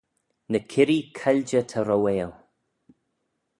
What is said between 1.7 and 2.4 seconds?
ta rouail.